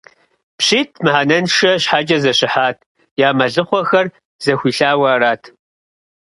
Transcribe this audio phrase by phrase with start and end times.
[0.57, 2.77] ПщитӀ мыхьэнэншэ щхьэкӀэ зэщыхьат:
[3.27, 4.07] я мэлыхъуэхэр
[4.43, 5.43] зэхуилъауэ арат.